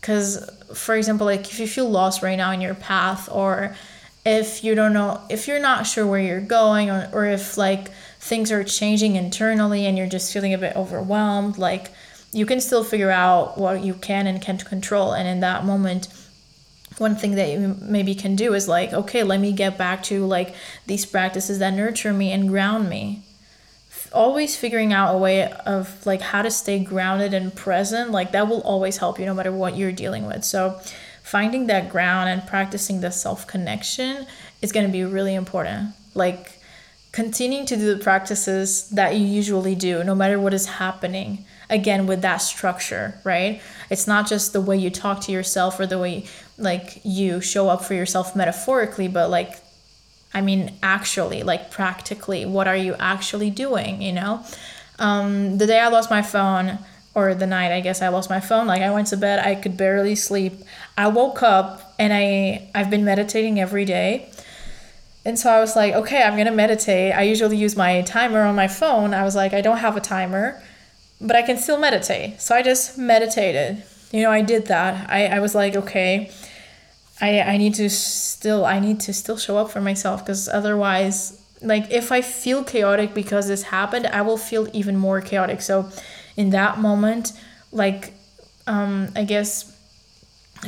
[0.00, 3.76] Because, for example, like if you feel lost right now in your path, or
[4.24, 7.90] if you don't know, if you're not sure where you're going, or, or if like
[8.18, 11.92] things are changing internally and you're just feeling a bit overwhelmed, like
[12.32, 15.12] you can still figure out what you can and can't control.
[15.12, 16.08] And in that moment,
[16.98, 20.24] one thing that you maybe can do is like okay let me get back to
[20.24, 20.54] like
[20.86, 23.22] these practices that nurture me and ground me
[24.16, 28.48] always figuring out a way of like how to stay grounded and present like that
[28.48, 30.44] will always help you no matter what you're dealing with.
[30.44, 30.80] So
[31.22, 34.26] finding that ground and practicing the self connection
[34.62, 35.94] is going to be really important.
[36.14, 36.60] Like
[37.12, 42.06] continuing to do the practices that you usually do no matter what is happening again
[42.06, 43.62] with that structure right?
[43.88, 46.26] It's not just the way you talk to yourself or the way
[46.58, 49.60] like you show up for yourself metaphorically but like
[50.36, 54.44] i mean actually like practically what are you actually doing you know?
[54.98, 56.78] Um, the day i lost my phone
[57.14, 59.54] or the night i guess i lost my phone like i went to bed i
[59.54, 60.52] could barely sleep.
[60.96, 64.30] I woke up and i i've been meditating every day.
[65.24, 67.12] And so i was like okay i'm gonna meditate.
[67.12, 69.14] I usually use my timer on my phone.
[69.14, 70.62] I was like i don't have a timer
[71.20, 72.40] but i can still meditate.
[72.40, 73.82] So i just meditated.
[74.12, 75.10] You know i did that.
[75.10, 76.30] I, I was like okay
[77.20, 81.42] I, I need to still i need to still show up for myself because otherwise
[81.62, 85.62] like if i feel chaotic because this happened i will feel even more chaotic.
[85.62, 85.90] So
[86.36, 87.32] in that moment
[87.72, 88.12] like
[88.66, 89.76] um i guess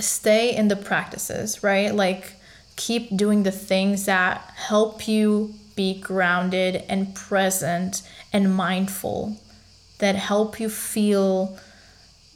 [0.01, 1.95] stay in the practices right?
[1.95, 2.35] Like
[2.77, 9.37] keep doing the things that help you be grounded and present and mindful
[9.99, 11.59] that help you feel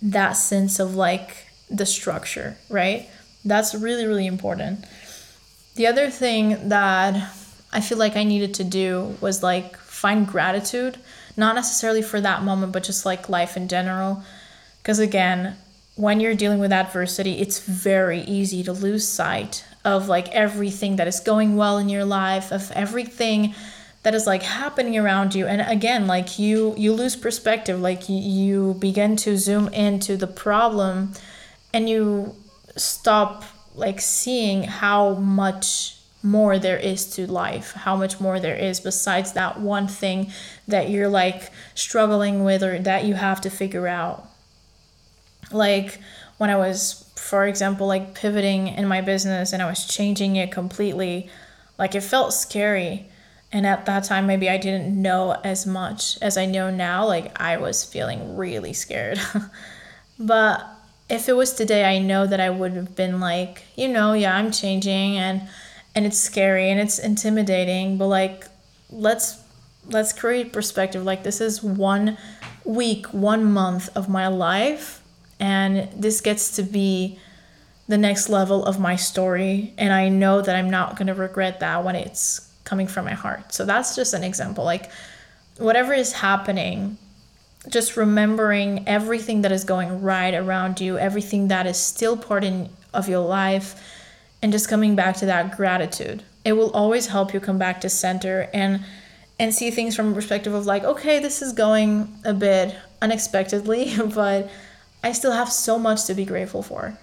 [0.00, 3.08] that sense of like the structure right
[3.44, 4.84] That's really, really important.
[5.74, 7.14] The other thing that
[7.72, 10.98] I feel like I needed to do was like find gratitude,
[11.36, 14.22] not necessarily for that moment, but just like life in general.
[14.82, 15.56] Because again,
[15.96, 21.08] when you're dealing with adversity, it's very easy to lose sight of like everything that
[21.08, 23.54] is going well in your life, of everything
[24.02, 28.74] that is like happening around you and again like you you lose perspective like you,
[28.74, 31.12] begin to zoom into the problem
[31.72, 32.34] and you
[32.76, 38.80] stop like seeing how much more there is to life, how much more there is
[38.80, 40.30] besides that one thing
[40.68, 44.28] that you're like struggling with or that you have to figure out.
[45.50, 45.98] Like
[46.38, 50.52] when I was, for example, like pivoting in my business and I was changing it
[50.52, 51.28] completely,
[51.76, 53.08] like it felt scary.
[53.50, 57.04] And at that time, maybe I didn't know as much as I know now.
[57.06, 59.20] Like I was feeling really scared.
[60.18, 60.64] but
[61.12, 64.34] if it was today, I know that I would have been like, you know, yeah,
[64.34, 65.42] I'm changing and
[65.94, 68.46] and it's scary and it's intimidating, but like
[68.90, 69.38] let's
[69.90, 71.04] let's create perspective.
[71.04, 72.16] Like this is one
[72.64, 75.02] week, one month of my life
[75.38, 77.18] and this gets to be
[77.88, 81.60] the next level of my story and I know that I'm not going to regret
[81.60, 83.52] that when it's coming from my heart.
[83.52, 84.64] So that's just an example.
[84.64, 84.90] Like
[85.58, 86.96] whatever is happening
[87.68, 92.68] just remembering everything that is going right around you, everything that is still part in,
[92.92, 93.80] of your life,
[94.42, 96.22] and just coming back to that gratitude.
[96.44, 98.84] It will always help you come back to center and
[99.38, 103.92] and see things from a perspective of like, okay, this is going a bit unexpectedly,
[104.14, 104.48] but
[105.02, 106.96] I still have so much to be grateful for.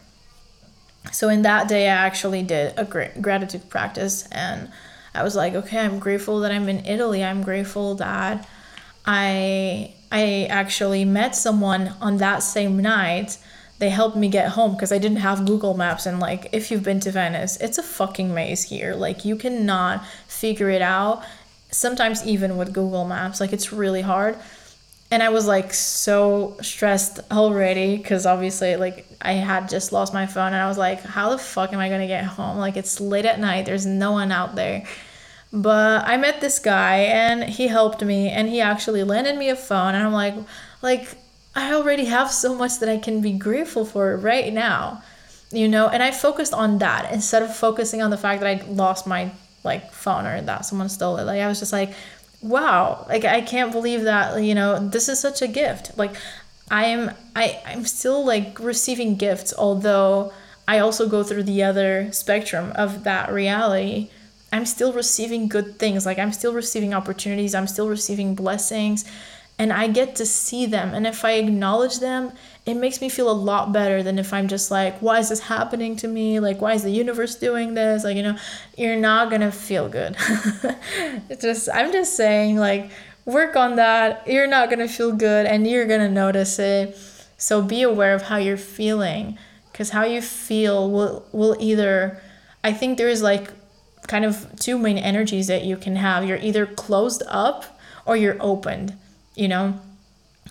[1.11, 4.71] So in that day, I actually did a great gratitude practice, and
[5.13, 7.23] I was like, okay, I'm grateful that I'm in Italy.
[7.23, 8.47] I'm grateful that
[9.05, 13.37] I I actually met someone on that same night.
[13.77, 16.05] They helped me get home because I didn't have Google Maps.
[16.05, 18.95] And, like, if you've been to Venice, it's a fucking maze here.
[18.95, 21.23] Like, you cannot figure it out.
[21.71, 24.37] Sometimes, even with Google Maps, like, it's really hard.
[25.11, 30.27] And I was like so stressed already because obviously, like, I had just lost my
[30.27, 30.47] phone.
[30.47, 32.57] And I was like, how the fuck am I going to get home?
[32.57, 34.85] Like, it's late at night, there's no one out there
[35.51, 39.55] but I met this guy and he helped me and he actually lended me a
[39.55, 40.35] phone and I'm like
[40.81, 41.17] like
[41.55, 45.03] I already have so much that I can be grateful for right now.
[45.51, 48.65] You know, and I focused on that instead of focusing on the fact that I
[48.67, 49.31] lost my
[49.63, 51.23] like phone or that someone stole it.
[51.23, 51.93] Like I was just like,
[52.43, 55.97] wow, like I can't believe that, you know, this is such a gift.
[55.97, 56.15] Like
[56.69, 60.31] I am I I'm still like receiving gifts although
[60.67, 64.11] I also go through the other spectrum of that reality
[64.51, 66.05] I'm still receiving good things.
[66.05, 69.05] Like I'm still receiving opportunities, I'm still receiving blessings,
[69.59, 70.93] and I get to see them.
[70.93, 72.31] And if I acknowledge them,
[72.65, 75.41] it makes me feel a lot better than if I'm just like, why is this
[75.41, 76.39] happening to me?
[76.39, 78.05] Like, why is the universe doing this?
[78.05, 78.37] Like, you know,
[78.77, 80.15] you're not gonna feel good.
[81.29, 82.91] it's just, I'm just saying, like,
[83.25, 84.25] work on that.
[84.27, 86.97] You're not gonna feel good and you're gonna notice it.
[87.37, 89.37] So be aware of how you're feeling
[89.71, 92.21] because how you feel will, will either,
[92.63, 93.51] I think there is like
[94.09, 96.25] kind of two main energies that you can have.
[96.25, 98.97] You're either closed up or you're opened,
[99.35, 99.79] you know?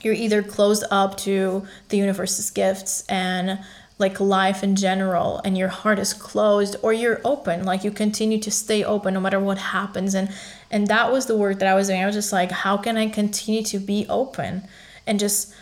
[0.01, 3.59] You're either closed up to the universe's gifts and
[3.99, 7.65] like life in general and your heart is closed or you're open.
[7.65, 10.15] Like you continue to stay open no matter what happens.
[10.15, 10.33] And
[10.71, 12.01] and that was the work that I was doing.
[12.01, 14.69] I was just like how can I continue to be open
[15.05, 15.53] and just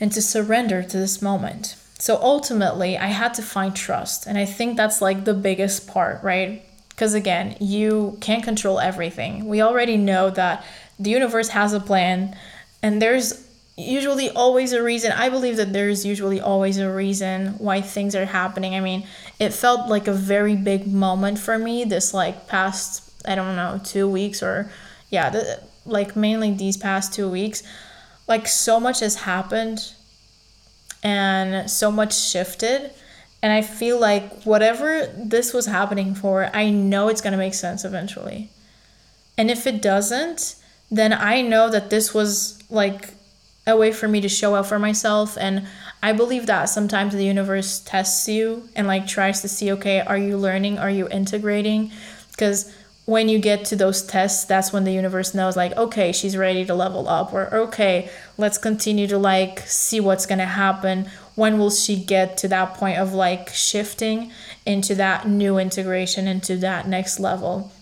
[0.00, 1.76] and to surrender to this moment?
[2.00, 4.26] So ultimately I had to find trust.
[4.26, 6.64] And I think that's like the biggest part right
[6.96, 9.46] because again, you can't control everything.
[9.46, 10.64] We already know that
[10.98, 12.34] the universe has a plan,
[12.82, 15.12] and there's usually always a reason.
[15.12, 18.74] I believe that there's usually always a reason why things are happening.
[18.74, 19.06] I mean,
[19.38, 23.78] it felt like a very big moment for me this like past, I don't know,
[23.84, 24.70] two weeks or
[25.10, 27.62] yeah, the, like mainly these past two weeks.
[28.26, 29.92] Like so much has happened
[31.02, 32.90] and so much shifted
[33.42, 37.54] and I feel like whatever this was happening for, I know it's going to make
[37.54, 38.50] sense eventually.
[39.38, 40.56] And if it doesn't,
[40.90, 43.10] then I know that this was like
[43.66, 45.36] a way for me to show up for myself.
[45.38, 45.66] And
[46.02, 50.18] I believe that sometimes the universe tests you and like tries to see, okay, are
[50.18, 50.78] you learning?
[50.78, 51.90] Are you integrating?
[52.30, 52.72] Because
[53.06, 56.64] when you get to those tests, that's when the universe knows, like, okay, she's ready
[56.64, 61.08] to level up, or okay, let's continue to like see what's gonna happen.
[61.36, 64.32] When will she get to that point of like shifting
[64.66, 67.72] into that new integration into that next level?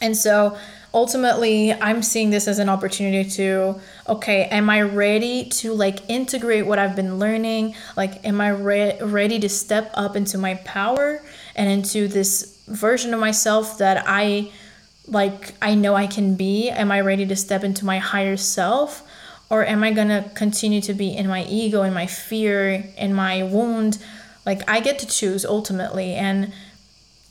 [0.00, 0.56] And so
[0.94, 3.78] ultimately i'm seeing this as an opportunity to
[4.08, 7.74] okay am i ready to like integrate what i've been learning?
[7.96, 11.22] Like am i re- ready to step up into my power
[11.54, 14.50] and into this version of myself that i
[15.06, 16.70] like i know i can be.
[16.70, 19.02] Am i ready to step into my higher self?
[19.48, 23.42] Or am i to continue to be in my ego in my fear in my
[23.42, 23.98] wound?
[24.44, 26.14] Like i get to choose ultimately.
[26.14, 26.52] And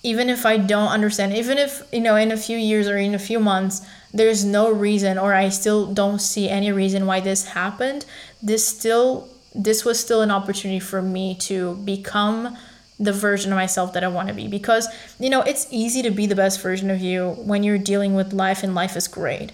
[0.06, 3.16] even if I don't understand, even if, you know, in a few years or in
[3.16, 3.82] a few months,
[4.14, 8.06] there's no reason or I still don't see any reason why this happened,
[8.42, 12.58] this still this was still an opportunity for me to become
[13.00, 14.48] the version of myself that I want to be.
[14.48, 14.88] Because
[15.20, 18.34] you know, it's easy to be the best version of you when you're dealing with
[18.34, 19.52] life and life is great.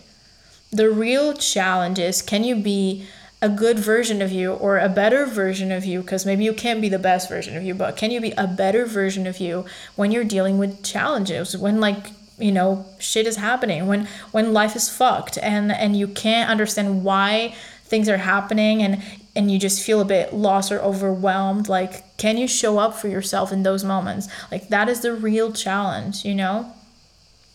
[0.72, 3.08] The real challenge is can you be
[3.42, 6.02] a good version of you or a better version of you?
[6.02, 8.48] Because maybe you can't be the best version of you but can you be a
[8.48, 9.66] better version of you
[9.96, 11.58] when you're dealing with challenges?
[11.58, 16.08] When like you know shit is happening when when life is fucked and and you
[16.08, 19.02] can't understand why things are happening and
[19.36, 23.08] and you just feel a bit lost or overwhelmed like can you show up for
[23.08, 26.72] yourself in those moments like that is the real challenge you know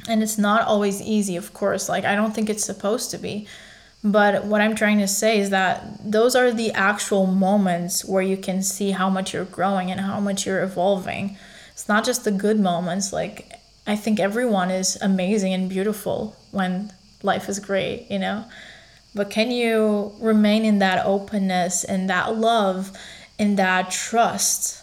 [0.09, 3.47] and it's not always easy of course like i don't think it's supposed to be
[4.07, 8.37] but what I'm trying to say is that those are the actual moments where you
[8.37, 11.37] can see how much you're growing and how much you're evolving.
[11.72, 13.12] It's not just the good moments.
[13.12, 16.93] Like, I think everyone is amazing and beautiful when
[17.24, 18.45] life is great, you know?
[19.17, 22.93] But can you remain in that openness and that love
[23.39, 24.83] and that trust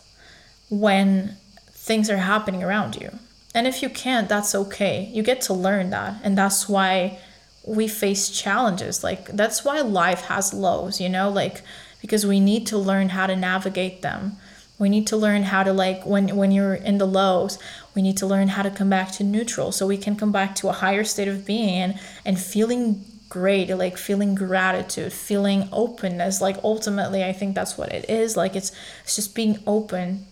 [0.71, 1.37] when
[1.69, 3.11] things are happening around you?
[3.53, 5.11] And if you can't, that's okay.
[5.13, 6.19] You get to learn that.
[6.23, 7.19] And that's why
[7.63, 9.03] we face challenges.
[9.03, 11.61] Like that's why life has lows, you know, like
[12.01, 14.37] because we need to learn how to navigate them.
[14.79, 17.59] We need to learn how to like when when you're in the lows,
[17.93, 20.55] we need to learn how to come back to neutral so we can come back
[20.55, 26.39] to a higher state of being and, and feeling great, like feeling gratitude, feeling openness.
[26.39, 28.37] Like ultimately I think that's what it is.
[28.37, 28.71] Like it's
[29.01, 30.27] it's just being open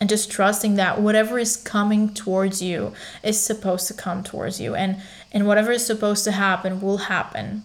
[0.00, 4.74] and just trusting that whatever is coming towards you is supposed to come towards you
[4.74, 4.96] and
[5.32, 7.62] and whatever is supposed to happen will happen.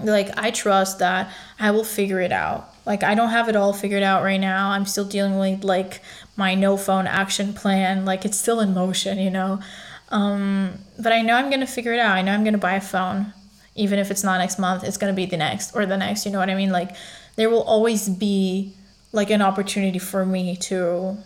[0.00, 2.74] Like i trust that i will figure it out.
[2.84, 4.70] Like i don't have it all figured out right now.
[4.70, 6.02] I'm still dealing with like
[6.34, 8.04] my no phone action plan.
[8.04, 9.60] Like it's still in motion you know?
[10.08, 12.16] Um, but i know i'm gonna figure it out.
[12.16, 13.32] I know i'm gonna buy a phone
[13.76, 16.32] even if it's not next month it's gonna be the next or the next you
[16.32, 16.96] know what i mean like
[17.36, 18.74] there will always be
[19.12, 21.16] like an opportunity for me to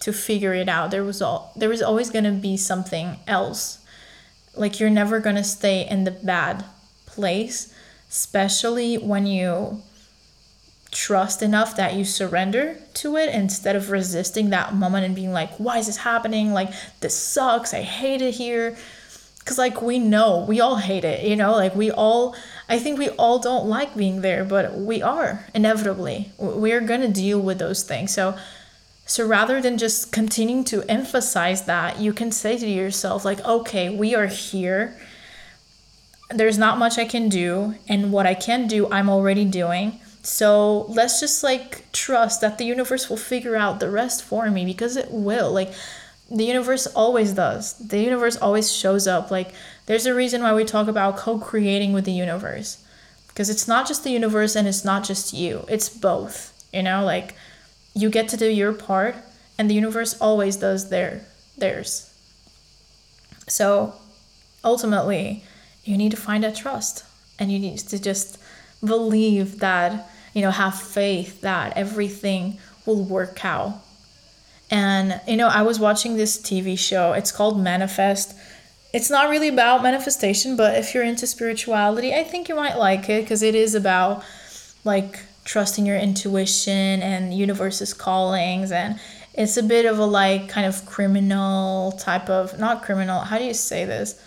[0.00, 0.90] to figure it out.
[0.90, 3.78] There was all there was always going to be something else.
[4.56, 6.64] Like you're never going to stay in the bad
[7.06, 7.72] place,
[8.08, 9.82] especially when you
[10.90, 15.52] trust enough that you surrender to it instead of resisting that moment and being like,
[15.58, 16.52] why is this happening?
[16.52, 17.72] Like, this sucks.
[17.72, 18.76] I hate it here.
[19.50, 21.50] Because, like, we know, we all hate it, you know?
[21.50, 22.36] Like, we all,
[22.68, 26.30] I think we all don't like being there, but we are inevitably.
[26.38, 28.14] We're going to deal with those things.
[28.14, 28.38] So,
[29.06, 33.90] so rather than just continuing to emphasize that, you can say to yourself, like, okay,
[33.90, 34.96] we are here.
[36.28, 39.98] There's not much I can do, and what I can do, I'm already doing.
[40.22, 44.64] So let's just like trust that the universe will figure out the rest for me
[44.64, 45.50] because it will.
[45.50, 45.72] Like,
[46.30, 47.74] the universe always does.
[47.78, 49.30] The universe always shows up.
[49.30, 49.52] Like,
[49.86, 52.84] there's a reason why we talk about co creating with the universe
[53.28, 56.52] because it's not just the universe and it's not just you, it's both.
[56.72, 57.34] You know, like,
[57.94, 59.16] you get to do your part
[59.58, 61.20] and the universe always does their
[61.58, 62.10] theirs
[63.46, 63.94] so
[64.64, 65.44] ultimately
[65.84, 67.04] you need to find that trust
[67.38, 68.38] and you need to just
[68.84, 73.82] believe that you know have faith that everything will work out
[74.70, 77.12] and you know i was watching this tv show.
[77.12, 78.34] It's called manifest.
[78.92, 83.08] It's not really about manifestation but if you're into spirituality i think you might like
[83.08, 84.24] it because it is about
[84.84, 88.70] like trusting your intuition and universe's callings.
[88.72, 89.00] And
[89.34, 93.44] it's a bit of a like kind of criminal type of not criminal how do
[93.44, 94.20] you say this?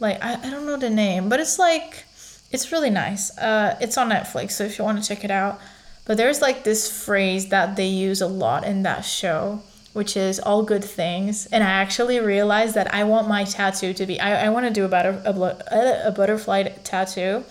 [0.00, 2.04] Like i, I don't know the name but it's like
[2.50, 3.36] it's really nice.
[3.38, 5.60] Uh, it's on netflix so if you want to check it out.
[6.04, 9.62] But there's like this phrase that they use a lot in that show
[9.92, 14.06] which is all good things and i actually realized that i want my tattoo to
[14.06, 17.44] be i, I want to do a, a, uh, a butterfly tattoo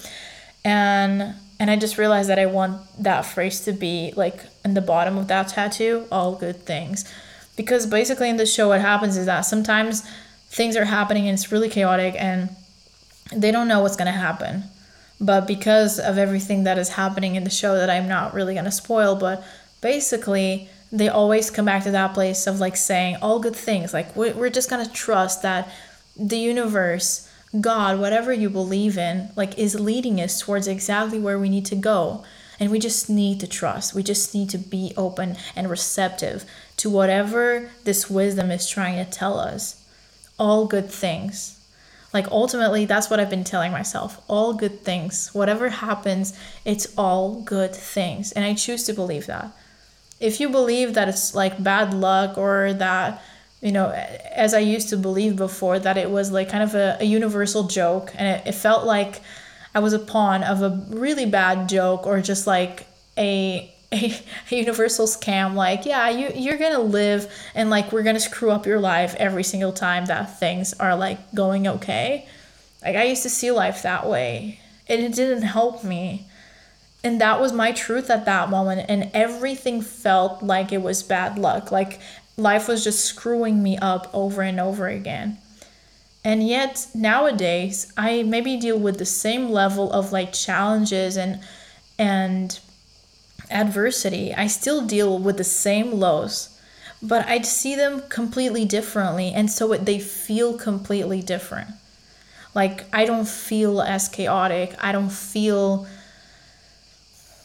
[0.64, 4.82] and and I just realized that I want that phrase to be like in the
[4.82, 7.12] bottom of that tattoo, all good things.
[7.58, 10.10] Because basically in the show what happens is that sometimes
[10.48, 12.50] things are happening and it's really chaotic and
[13.34, 14.64] they don't know what's going to happen.
[15.20, 18.66] But because of everything that is happening in the show that I'm not really going
[18.66, 19.44] to spoil, but
[19.82, 23.94] basically they always come back to that place of like saying all good things.
[23.94, 25.72] Like we're just going to trust that
[26.18, 27.30] the universe
[27.60, 31.76] God, whatever you believe in, like is leading us towards exactly where we need to
[31.76, 32.24] go.
[32.60, 33.96] And we just need to trust.
[33.96, 36.44] We just need to be open and receptive
[36.78, 39.84] to whatever this wisdom is trying to tell us.
[40.38, 41.56] All good things.
[42.14, 44.22] Like ultimately, that's what I've been telling myself.
[44.28, 45.30] All good things.
[45.34, 48.32] Whatever happens, it's all good things.
[48.34, 49.52] And I choose to believe that.
[50.20, 53.22] If you believe that it's like bad luck or that
[53.62, 56.98] you know, as I used to believe before, that it was like kind of a,
[57.02, 59.22] a universal joke, and it, it felt like
[59.76, 64.14] I was a pawn of a really bad joke or just like a a,
[64.50, 68.80] universal scam like yeah you you're gonna live and like we're gonna screw up your
[68.80, 72.28] life every single time that things are like going okay.
[72.84, 74.60] Like i used to see life that way.
[74.88, 76.28] And it didn't help me
[77.04, 81.40] and that was my truth at that moment and everything felt like it was bad
[81.40, 82.00] luck like
[82.40, 85.38] life was just screwing me up over and over again.
[86.24, 91.40] And yet nowadays I maybe deal with the same level of like challenges and
[91.98, 92.60] and
[93.52, 94.34] adversity.
[94.34, 96.58] I still deal with the same lows,
[97.02, 101.70] but I see them completely differently and so it, they feel completely different.
[102.56, 104.76] Like I don't feel as chaotic.
[104.80, 105.88] I don't feel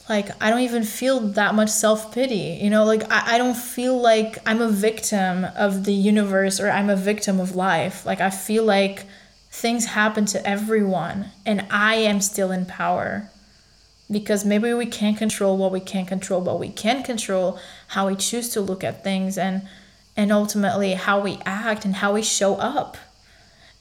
[0.08, 2.84] like i don't even feel that much self-pity you know?
[2.84, 6.96] Like I, I don't feel like i'm a victim of the universe or i'm a
[6.96, 8.04] victim of life.
[8.04, 9.06] Like i feel like
[9.50, 13.30] things happen to everyone and i am still in power
[14.10, 18.16] because maybe we can't control what we can't control but we can control how we
[18.16, 19.62] choose to look at things and
[20.16, 22.96] and ultimately how we act and how we show up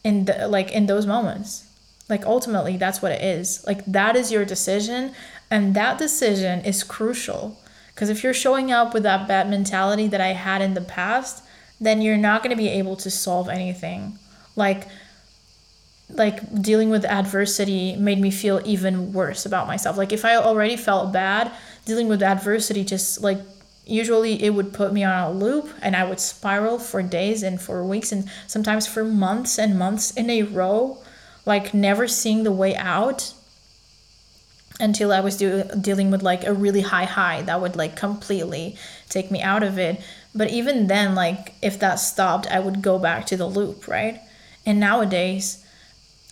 [0.03, 1.67] in the like in those moments
[2.10, 5.14] like ultimately that's what it is like that is your decision
[5.49, 7.58] and that decision is crucial
[7.93, 11.43] because if you're showing up with that bad mentality that I had in the past,
[11.80, 14.18] then you're not going to be able to solve anything.
[14.56, 14.88] Like
[16.10, 19.97] like dealing with adversity made me feel even worse about myself.
[19.97, 21.51] Like if I already felt bad,
[21.86, 23.39] dealing with adversity just like
[23.86, 27.60] usually it would put me on a loop and I would spiral for days and
[27.60, 30.99] for weeks and sometimes for months and months in a row,
[31.46, 33.34] like never seeing the way out
[34.80, 38.76] until I was dealing with like a really high high that would like completely
[39.10, 40.02] take me out of it.
[40.34, 44.20] But even then, like if that stopped, I would go back to the loop, right?
[44.66, 45.64] And nowadays,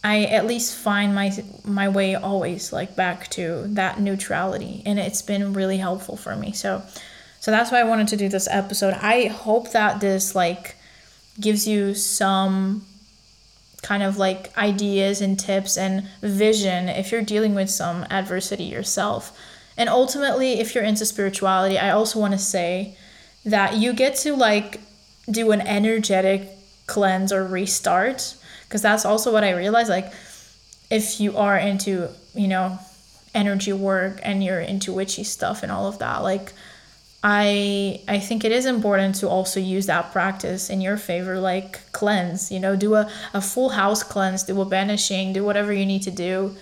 [0.04, 1.32] I at least find my
[1.64, 6.54] my way always like back to that neutrality, and it's been really helpful for me.
[6.54, 6.82] So,
[7.40, 8.96] so that's why I wanted to do this episode.
[8.96, 10.76] I hope that this like
[11.40, 12.86] gives you some
[13.82, 19.38] kind of like ideas and tips and vision if you're dealing with some adversity yourself.
[19.78, 22.96] And ultimately, if you're into spirituality, I also want to say
[23.46, 24.80] that you get to like
[25.30, 26.50] do an energetic
[26.86, 28.36] cleanse or restart
[28.68, 30.12] because that's also what I realized like
[30.90, 32.78] if you are into, you know,
[33.34, 36.54] energy work and you're into witchy stuff and all of that, like
[37.24, 41.92] I I think it is important to also use that practice in your favor, like
[41.92, 45.86] cleanse, you know, do a, a full house cleanse, do a banishing, do whatever you
[45.86, 46.56] need to do.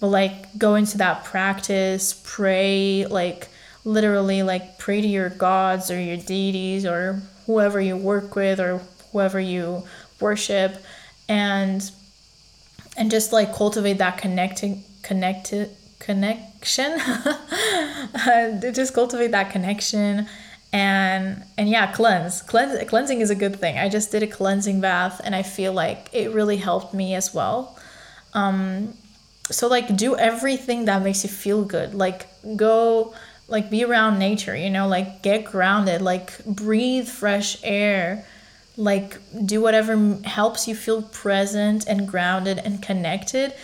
[0.00, 3.48] But like go into that practice, pray, like
[3.84, 8.82] literally like pray to your gods or your deities or whoever you work with or
[9.12, 9.84] whoever you
[10.20, 10.84] worship
[11.28, 11.90] and
[12.96, 15.70] and just like cultivate that connecting connected
[16.66, 17.00] connection.
[18.74, 20.26] Just cultivate that connection
[20.72, 22.42] and and yeah cleanse.
[22.42, 23.78] Cleanse cleansing is a good thing.
[23.78, 27.32] I just did a cleansing bath and i feel like it really helped me as
[27.32, 27.78] well.
[28.34, 28.94] Um
[29.50, 31.94] so like do everything that makes you feel good.
[31.94, 33.14] Like go
[33.48, 36.02] like be around nature you know like get grounded.
[36.02, 38.24] Like breathe fresh air.
[38.76, 43.54] Like do whatever helps you feel present and grounded and connected.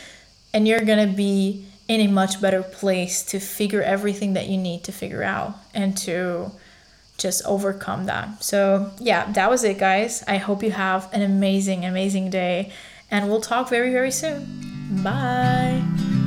[0.54, 4.82] And you're gonna be in a much better place to figure everything that you need
[4.82, 6.50] to figure out and to
[7.18, 8.42] just overcome that.
[8.42, 10.24] So, yeah, that was it, guys.
[10.26, 12.72] I hope you have an amazing, amazing day,
[13.10, 15.02] and we'll talk very, very soon.
[15.04, 16.21] Bye.